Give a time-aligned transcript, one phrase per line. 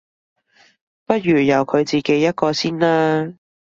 [1.05, 3.35] 不如由佢自己一個先啦